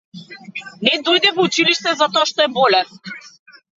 [0.87, 2.95] Не дојде во училиште затоа што е болен.